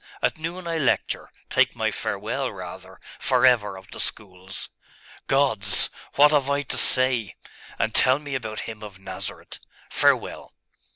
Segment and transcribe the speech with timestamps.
[0.23, 1.29] At noon I lecture....
[1.51, 5.89] take my farewell, rather, for ever of the schools....Gods!
[6.15, 7.35] What have I to say?....
[7.77, 9.59] And tell me about Him of Nazareth.
[9.91, 10.55] Farewell!